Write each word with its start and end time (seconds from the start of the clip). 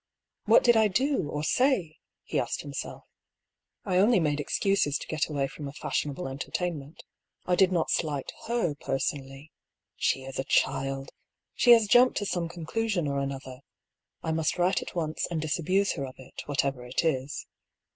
"What 0.51 0.63
did 0.63 0.75
I 0.75 0.87
do, 0.87 1.29
or 1.29 1.43
say?" 1.43 1.99
he 2.23 2.39
asked 2.39 2.63
himself." 2.63 3.03
I 3.85 3.97
only 3.97 4.19
made 4.19 4.39
excuses 4.39 4.97
to 4.97 5.05
get 5.05 5.27
away 5.29 5.47
from 5.47 5.67
a 5.67 5.73
fashionable 5.73 6.27
en 6.27 6.39
tertainment. 6.39 7.03
I 7.45 7.53
did 7.55 7.71
not 7.71 7.91
slight 7.91 8.31
her 8.47 8.73
personally. 8.73 9.51
She 9.95 10.23
is 10.23 10.39
a 10.39 10.43
child 10.43 11.11
I 11.11 11.15
She 11.53 11.71
has 11.73 11.85
jumped 11.85 12.17
to 12.17 12.25
some 12.25 12.49
conclusion 12.49 13.07
or 13.07 13.19
another— 13.19 13.59
I 14.23 14.31
must 14.31 14.57
write 14.57 14.81
at 14.81 14.95
once 14.95 15.27
and 15.29 15.39
disabuse 15.39 15.91
her 15.91 16.07
of 16.07 16.15
it, 16.17 16.47
whatever 16.47 16.83
it 16.83 17.05
is." 17.05 17.45